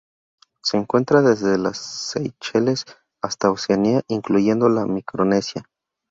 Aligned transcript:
Se 0.63 0.77
encuentra 0.77 1.21
desde 1.21 1.59
las 1.59 1.77
Seychelles 1.77 2.85
hasta 3.21 3.51
Oceanía, 3.51 4.01
incluyendo 4.07 4.67
la 4.67 4.87
Micronesia. 4.87 5.69